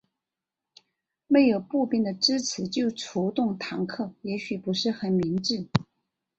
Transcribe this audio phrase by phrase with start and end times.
[1.27, 5.67] 没有步兵的支持就出动坦克也许不是很明智。